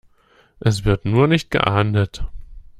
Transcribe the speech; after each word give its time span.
Es 0.59 0.83
wird 0.83 1.05
nur 1.05 1.27
nicht 1.27 1.51
geahndet. 1.51 2.23